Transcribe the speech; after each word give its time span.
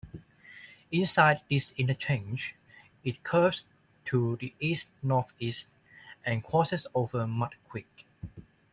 Inside 0.91 1.41
this 1.47 1.73
interchange, 1.77 2.55
it 3.03 3.23
curves 3.23 3.65
to 4.05 4.35
the 4.37 4.51
east-northeast 4.59 5.67
and 6.25 6.43
crosses 6.43 6.87
over 6.95 7.27
Mud 7.27 7.53
Creek. 7.69 8.07